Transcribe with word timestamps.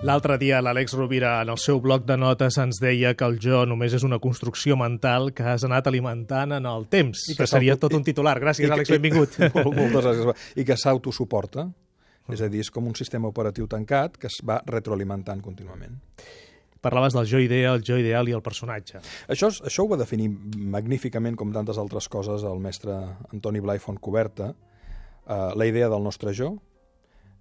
L'altre 0.00 0.38
dia 0.40 0.62
l'Àlex 0.64 0.94
Rovira 0.96 1.34
en 1.44 1.50
el 1.52 1.58
seu 1.60 1.76
bloc 1.84 2.06
de 2.08 2.14
notes 2.16 2.56
ens 2.62 2.78
deia 2.80 3.10
que 3.12 3.26
el 3.28 3.34
jo 3.36 3.66
només 3.68 3.92
és 3.92 4.04
una 4.06 4.16
construcció 4.16 4.72
mental 4.80 5.28
que 5.36 5.44
has 5.44 5.66
anat 5.68 5.90
alimentant 5.90 6.54
en 6.56 6.68
el 6.70 6.86
temps. 6.88 7.26
I 7.28 7.36
que 7.36 7.44
seria 7.50 7.76
tot 7.76 7.92
un 7.98 8.06
titular. 8.06 8.38
Gràcies, 8.40 8.64
que, 8.64 8.72
Àlex, 8.78 8.94
benvingut. 8.96 9.36
Moltes 9.66 10.06
gràcies. 10.06 10.46
I 10.56 10.64
que 10.64 10.78
s'autosuporta. 10.80 11.66
És 12.32 12.40
a 12.40 12.48
dir, 12.48 12.62
és 12.64 12.72
com 12.72 12.88
un 12.88 12.96
sistema 12.96 13.28
operatiu 13.28 13.68
tancat 13.68 14.16
que 14.16 14.30
es 14.30 14.40
va 14.46 14.62
retroalimentant 14.64 15.44
contínuament. 15.44 16.00
Parlaves 16.80 17.12
del 17.12 17.28
jo 17.28 17.44
idea, 17.44 17.74
el 17.76 17.84
jo 17.84 18.00
ideal 18.00 18.30
i 18.30 18.32
el 18.32 18.40
personatge. 18.40 19.02
Això, 19.28 19.52
això 19.52 19.84
ho 19.84 19.92
va 19.92 20.00
definir 20.00 20.30
magníficament, 20.32 21.36
com 21.36 21.52
tantes 21.52 21.76
altres 21.76 22.08
coses, 22.08 22.48
el 22.48 22.64
mestre 22.64 22.96
Antoni 23.34 23.60
Blai 23.60 23.84
Fontcoberta, 23.84 24.54
eh, 24.54 25.40
la 25.60 25.68
idea 25.68 25.92
del 25.92 26.08
nostre 26.08 26.32
jo, 26.32 26.54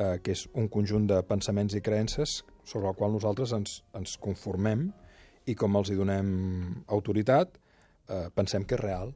eh, 0.00 0.16
que 0.24 0.34
és 0.34 0.46
un 0.56 0.68
conjunt 0.72 1.06
de 1.10 1.20
pensaments 1.28 1.76
i 1.76 1.82
creences 1.84 2.40
sobre 2.64 2.88
el 2.88 2.96
qual 2.96 3.12
nosaltres 3.12 3.52
ens, 3.56 3.80
ens 3.96 4.16
conformem 4.22 4.88
i 5.46 5.56
com 5.58 5.76
els 5.76 5.90
hi 5.90 5.98
donem 5.98 6.30
autoritat, 6.88 7.56
eh, 8.08 8.28
pensem 8.34 8.64
que 8.64 8.78
és 8.78 8.82
real. 8.82 9.14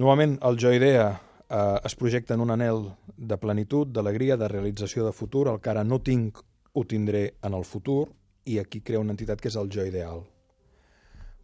Normalment 0.00 0.38
el 0.48 0.58
jo 0.58 0.72
idea 0.74 1.08
eh, 1.14 1.78
es 1.84 1.96
projecta 1.96 2.34
en 2.34 2.44
un 2.46 2.54
anel 2.54 2.86
de 3.16 3.38
plenitud, 3.38 3.88
d'alegria, 3.88 4.38
de 4.40 4.48
realització 4.48 5.06
de 5.06 5.12
futur, 5.12 5.48
el 5.48 5.60
que 5.60 5.70
ara 5.74 5.84
no 5.84 6.00
tinc 6.02 6.42
ho 6.72 6.84
tindré 6.86 7.34
en 7.42 7.54
el 7.54 7.66
futur, 7.66 8.08
i 8.46 8.58
aquí 8.58 8.80
crea 8.80 9.00
una 9.00 9.14
entitat 9.14 9.40
que 9.40 9.50
és 9.50 9.56
el 9.60 9.70
jo 9.70 9.84
ideal. 9.86 10.24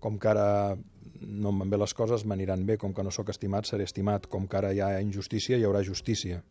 Com 0.01 0.19
que 0.19 0.31
ara 0.31 0.77
no 1.21 1.51
em 1.51 1.63
van 1.63 1.71
bé 1.73 1.79
les 1.81 1.95
coses, 1.95 2.25
m'aniran 2.25 2.65
bé, 2.67 2.77
com 2.79 2.95
que 2.95 3.05
no 3.05 3.13
sóc 3.15 3.31
estimat, 3.33 3.67
seré 3.67 3.85
estimat, 3.85 4.27
com 4.31 4.47
que 4.47 4.59
ara 4.59 4.73
hi 4.73 4.81
ha 4.81 5.01
injustícia, 5.03 5.59
hi 5.59 5.67
haurà 5.67 5.83
justícia. 5.85 6.43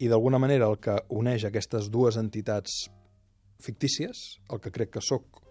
I 0.00 0.08
d'alguna 0.08 0.40
manera 0.40 0.68
el 0.70 0.78
que 0.80 0.96
uneix 1.12 1.44
aquestes 1.44 1.90
dues 1.92 2.16
entitats 2.16 2.86
fictícies, 3.60 4.40
el 4.48 4.60
que 4.64 4.72
crec 4.72 4.94
que 4.96 5.02
sóc 5.04 5.42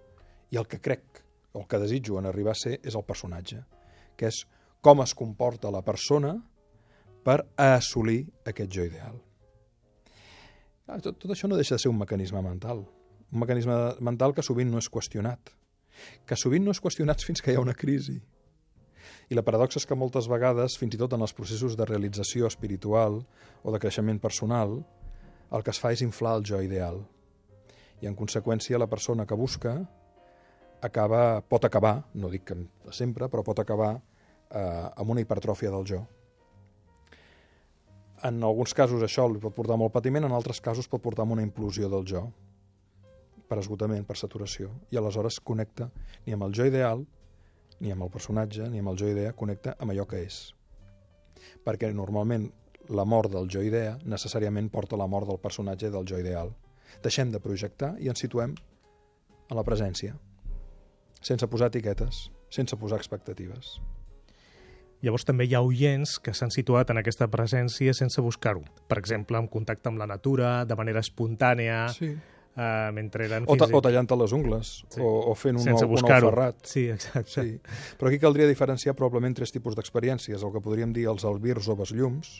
i 0.49 0.57
el 0.57 0.65
que 0.67 0.79
crec, 0.81 1.21
o 1.53 1.61
el 1.61 1.67
que 1.69 1.79
desitjo 1.81 2.17
en 2.19 2.25
arribar 2.25 2.55
a 2.55 2.61
ser, 2.61 2.79
és 2.81 2.97
el 2.97 3.05
personatge, 3.05 3.61
que 4.17 4.29
és 4.29 4.41
com 4.81 5.03
es 5.03 5.13
comporta 5.13 5.71
la 5.71 5.83
persona 5.85 6.33
per 7.25 7.43
assolir 7.59 8.23
aquest 8.49 8.73
jo 8.73 8.87
ideal. 8.87 9.19
Tot, 10.89 11.19
tot 11.21 11.29
això 11.29 11.49
no 11.49 11.59
deixa 11.59 11.75
de 11.75 11.83
ser 11.83 11.91
un 11.91 11.99
mecanisme 11.99 12.41
mental, 12.41 12.81
un 13.29 13.43
mecanisme 13.43 13.75
mental 14.01 14.33
que 14.33 14.45
sovint 14.45 14.71
no 14.71 14.81
és 14.81 14.89
qüestionat, 14.89 15.53
que 16.25 16.37
sovint 16.39 16.65
no 16.65 16.73
és 16.73 16.81
qüestionat 16.81 17.21
fins 17.21 17.43
que 17.45 17.53
hi 17.53 17.59
ha 17.59 17.61
una 17.61 17.77
crisi, 17.77 18.17
i 19.29 19.37
la 19.37 19.45
paradoxa 19.45 19.77
és 19.77 19.85
que 19.85 19.97
moltes 19.97 20.25
vegades, 20.29 20.75
fins 20.81 20.95
i 20.95 20.99
tot 20.99 21.13
en 21.13 21.21
els 21.21 21.35
processos 21.37 21.75
de 21.77 21.85
realització 21.85 22.49
espiritual 22.49 23.19
o 23.61 23.73
de 23.73 23.79
creixement 23.81 24.17
personal, 24.21 24.79
el 25.53 25.65
que 25.65 25.73
es 25.73 25.79
fa 25.81 25.93
és 25.93 26.01
inflar 26.01 26.39
el 26.39 26.45
jo 26.49 26.61
ideal. 26.65 27.03
I 28.01 28.09
en 28.09 28.17
conseqüència 28.17 28.79
la 28.81 28.89
persona 28.89 29.27
que 29.29 29.37
busca 29.37 29.75
acaba, 30.81 31.41
pot 31.41 31.65
acabar, 31.65 31.99
no 32.15 32.31
dic 32.33 32.47
que 32.49 32.57
sempre, 32.95 33.29
però 33.29 33.43
pot 33.45 33.59
acabar 33.61 33.91
eh, 33.97 34.87
amb 34.95 35.13
una 35.13 35.21
hipertròfia 35.21 35.73
del 35.75 35.85
jo. 35.85 36.01
En 38.25 38.41
alguns 38.43 38.73
casos 38.75 39.03
això 39.05 39.27
li 39.29 39.39
pot 39.39 39.53
portar 39.55 39.77
molt 39.77 39.93
patiment, 39.93 40.25
en 40.25 40.35
altres 40.35 40.59
casos 40.59 40.89
pot 40.89 41.03
portar 41.03 41.27
a 41.27 41.31
una 41.37 41.45
implosió 41.45 41.89
del 41.91 42.07
jo, 42.07 42.25
per 43.49 43.59
esgotament, 43.61 44.03
per 44.05 44.17
saturació, 44.17 44.73
i 44.89 44.97
aleshores 44.97 45.39
connecta 45.39 45.89
ni 46.25 46.33
amb 46.33 46.49
el 46.49 46.57
jo 46.57 46.65
ideal 46.69 47.05
ni 47.79 47.91
amb 47.91 48.05
el 48.05 48.11
personatge, 48.13 48.67
ni 48.69 48.81
amb 48.81 48.91
el 48.91 48.97
jo 48.99 49.09
idea, 49.09 49.33
connecta 49.33 49.75
amb 49.79 49.93
allò 49.93 50.05
que 50.09 50.23
és. 50.25 50.39
Perquè 51.65 51.91
normalment 51.95 52.49
la 52.89 53.05
mort 53.05 53.31
del 53.31 53.47
jo 53.51 53.61
idea 53.63 53.97
necessàriament 54.03 54.69
porta 54.73 54.97
la 54.97 55.07
mort 55.07 55.29
del 55.29 55.39
personatge 55.39 55.91
del 55.93 56.07
jo 56.09 56.19
ideal. 56.19 56.51
Deixem 57.03 57.31
de 57.31 57.39
projectar 57.39 57.93
i 57.99 58.09
ens 58.09 58.19
situem 58.25 58.55
en 59.49 59.57
la 59.57 59.65
presència, 59.65 60.15
sense 61.21 61.47
posar 61.47 61.69
etiquetes, 61.69 62.27
sense 62.49 62.77
posar 62.77 62.99
expectatives. 62.99 63.77
Llavors 65.01 65.23
també 65.23 65.45
hi 65.47 65.53
ha 65.55 65.61
oients 65.63 66.17
que 66.19 66.33
s'han 66.35 66.51
situat 66.51 66.89
en 66.91 66.99
aquesta 66.99 67.29
presència 67.31 67.93
sense 67.95 68.19
buscar-ho. 68.21 68.65
Per 68.89 68.97
exemple, 68.99 69.39
en 69.39 69.47
contacte 69.47 69.87
amb 69.87 70.01
la 70.01 70.09
natura, 70.09 70.65
de 70.67 70.75
manera 70.75 70.99
espontània, 70.99 71.85
sí 71.95 72.17
uh, 72.55 72.89
mentre 72.95 73.27
eren 73.27 73.45
o, 73.47 73.57
ta, 73.59 73.67
o 73.69 73.81
tallant-te 73.83 74.17
les 74.19 74.33
ungles, 74.35 74.71
sí. 74.87 75.01
o, 75.01 75.09
o 75.31 75.35
fent 75.37 75.59
un, 75.59 75.65
Sense 75.65 75.85
un 75.85 75.97
ou 75.97 76.09
ferrat. 76.09 76.61
Sí, 76.67 76.87
exacte. 76.93 77.29
Sí. 77.33 77.57
Però 77.99 78.09
aquí 78.09 78.19
caldria 78.21 78.47
diferenciar 78.49 78.95
probablement 78.97 79.37
tres 79.37 79.53
tipus 79.55 79.77
d'experiències, 79.77 80.43
el 80.43 80.53
que 80.55 80.63
podríem 80.63 80.93
dir 80.95 81.09
els 81.11 81.25
albirs 81.27 81.69
o 81.69 81.77
besllums, 81.79 82.39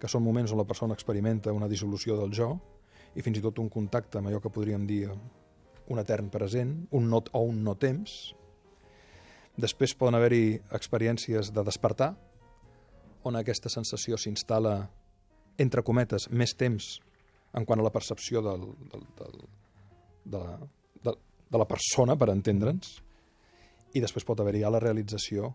que 0.00 0.08
són 0.08 0.24
moments 0.24 0.52
on 0.54 0.60
la 0.60 0.68
persona 0.68 0.96
experimenta 0.96 1.52
una 1.52 1.68
dissolució 1.68 2.16
del 2.20 2.34
jo, 2.36 2.54
i 3.14 3.24
fins 3.26 3.40
i 3.40 3.44
tot 3.44 3.58
un 3.58 3.68
contacte 3.72 4.20
amb 4.20 4.30
allò 4.30 4.40
que 4.42 4.52
podríem 4.52 4.86
dir 4.86 5.08
un 5.90 5.98
etern 5.98 6.30
present, 6.30 6.74
un 6.94 7.08
no, 7.10 7.22
o 7.32 7.42
un 7.42 7.64
no 7.66 7.74
temps. 7.74 8.34
Després 9.60 9.96
poden 9.98 10.16
haver-hi 10.16 10.60
experiències 10.76 11.50
de 11.52 11.64
despertar, 11.66 12.14
on 13.26 13.36
aquesta 13.36 13.68
sensació 13.68 14.16
s'instal·la, 14.16 14.78
entre 15.60 15.82
cometes, 15.84 16.30
més 16.30 16.54
temps 16.56 17.00
en 17.56 17.66
quant 17.66 17.80
a 17.80 17.86
la 17.86 17.92
percepció 17.94 18.42
del, 18.44 18.66
del, 18.92 19.06
del, 19.18 19.40
de, 20.24 20.38
la, 20.38 20.58
de, 21.06 21.14
de 21.50 21.62
la 21.62 21.66
persona, 21.68 22.16
per 22.16 22.30
entendre'ns, 22.34 22.98
i 23.94 24.02
després 24.02 24.26
pot 24.26 24.40
haver-hi 24.40 24.62
ja 24.62 24.70
la 24.70 24.82
realització, 24.82 25.50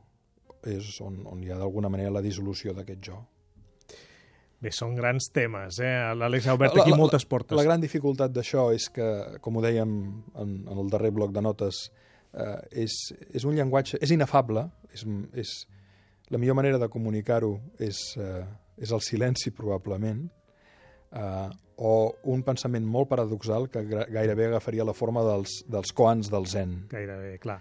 és 0.66 0.98
on, 1.06 1.22
on 1.30 1.44
hi 1.44 1.54
ha 1.54 1.60
d'alguna 1.62 1.92
manera 1.94 2.18
la 2.18 2.24
dissolució 2.26 2.74
d'aquest 2.76 3.04
jo. 3.06 3.22
Bé, 4.66 4.72
són 4.74 4.96
grans 4.98 5.28
temes, 5.36 5.78
eh? 5.84 5.94
L'Àlex 6.18 6.48
ha 6.48 6.56
obert 6.58 6.78
aquí 6.80 6.94
la, 6.94 6.98
moltes 6.98 7.26
portes. 7.30 7.54
La, 7.54 7.62
la 7.62 7.70
gran 7.70 7.84
dificultat 7.84 8.34
d'això 8.34 8.70
és 8.74 8.88
que, 8.94 9.08
com 9.44 9.60
ho 9.60 9.64
dèiem 9.64 9.94
en, 10.42 10.56
en 10.66 10.82
el 10.82 10.92
darrer 10.94 11.12
bloc 11.16 11.36
de 11.36 11.44
notes, 11.44 11.86
eh, 12.34 12.86
és, 12.86 12.96
és 13.36 13.46
un 13.46 13.56
llenguatge, 13.58 14.00
és 14.02 14.16
inefable, 14.16 14.66
és, 14.96 15.06
és, 15.36 15.54
la 16.34 16.40
millor 16.42 16.58
manera 16.58 16.80
de 16.82 16.90
comunicar-ho 16.90 17.52
és, 17.84 18.00
eh, 18.18 18.42
és 18.82 18.96
el 18.96 19.04
silenci, 19.06 19.54
probablement, 19.54 20.24
eh, 21.16 21.48
o 21.76 21.94
un 22.32 22.44
pensament 22.48 22.86
molt 22.88 23.10
paradoxal 23.12 23.70
que 23.72 23.84
gairebé 23.84 24.50
agafaria 24.52 24.86
la 24.88 24.96
forma 24.96 25.24
dels, 25.26 25.64
dels 25.72 25.92
koans 25.96 26.32
del 26.32 26.48
zen. 26.48 26.76
Gairebé, 26.92 27.38
clar. 27.44 27.60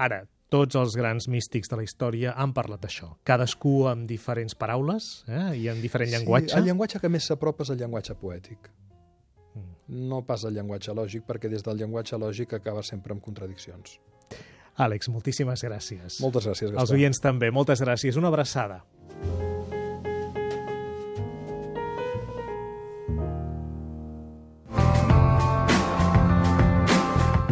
Ara, 0.00 0.22
tots 0.50 0.74
els 0.74 0.96
grans 0.98 1.28
místics 1.30 1.70
de 1.70 1.78
la 1.78 1.84
història 1.86 2.34
han 2.34 2.54
parlat 2.56 2.82
d'això. 2.82 3.12
Cadascú 3.28 3.86
amb 3.90 4.08
diferents 4.10 4.56
paraules 4.58 5.10
eh? 5.28 5.50
i 5.60 5.68
amb 5.70 5.82
diferent 5.84 6.10
sí, 6.10 6.16
llenguatge. 6.16 6.56
el 6.58 6.66
llenguatge 6.66 7.00
que 7.02 7.10
més 7.12 7.28
s'apropa 7.30 7.66
és 7.66 7.74
el 7.74 7.82
llenguatge 7.84 8.16
poètic. 8.18 8.70
Mm. 9.54 10.00
No 10.10 10.22
pas 10.26 10.46
el 10.48 10.56
llenguatge 10.56 10.94
lògic, 10.96 11.26
perquè 11.28 11.50
des 11.52 11.62
del 11.66 11.78
llenguatge 11.84 12.18
lògic 12.18 12.56
acaba 12.58 12.82
sempre 12.86 13.14
amb 13.14 13.22
contradiccions. 13.22 13.98
Àlex, 14.80 15.10
moltíssimes 15.12 15.62
gràcies. 15.66 16.18
Moltes 16.24 16.46
gràcies, 16.48 16.70
Gaspar. 16.70 16.82
Els 16.82 16.94
oients 16.96 17.20
també, 17.20 17.50
moltes 17.52 17.82
gràcies. 17.84 18.16
Una 18.16 18.30
abraçada. 18.32 18.80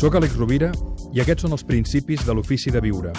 Soc 0.00 0.14
Àlex 0.16 0.32
Rovira 0.40 0.70
i 1.12 1.20
aquests 1.20 1.44
són 1.44 1.52
els 1.52 1.64
principis 1.68 2.22
de 2.24 2.32
l'ofici 2.32 2.70
de 2.72 2.80
viure. 2.80 3.10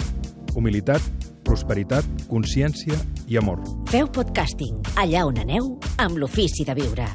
Humilitat, 0.58 1.04
prosperitat, 1.46 2.08
consciència 2.26 2.96
i 3.30 3.38
amor. 3.38 3.60
Feu 3.92 4.08
podcasting 4.10 4.80
allà 4.98 5.22
on 5.28 5.38
aneu 5.44 5.68
amb 6.02 6.18
l'ofici 6.18 6.66
de 6.66 6.74
viure. 6.74 7.06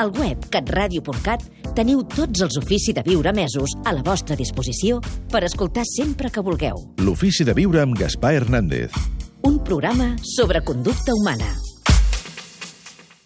Al 0.00 0.14
web 0.16 0.48
catradio.cat 0.48 1.44
teniu 1.76 2.00
tots 2.08 2.46
els 2.46 2.56
ofici 2.62 2.96
de 2.96 3.04
viure 3.04 3.34
mesos 3.36 3.76
a 3.84 3.92
la 3.92 4.00
vostra 4.06 4.38
disposició 4.40 5.02
per 5.28 5.44
escoltar 5.44 5.84
sempre 5.84 6.32
que 6.32 6.40
vulgueu. 6.40 6.80
L'ofici 7.04 7.44
de 7.44 7.52
viure 7.58 7.84
amb 7.84 8.00
Gaspar 8.00 8.38
Hernández. 8.38 8.96
Un 9.44 9.60
programa 9.60 10.14
sobre 10.24 10.64
conducta 10.64 11.12
humana. 11.12 11.58